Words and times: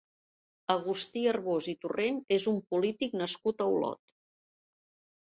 Agustí 0.75 1.25
Arbós 1.33 1.69
i 1.75 1.77
Torrent 1.85 2.19
és 2.39 2.49
un 2.55 2.59
polític 2.75 3.17
nascut 3.25 3.65
a 3.69 3.73
Olot. 3.79 4.21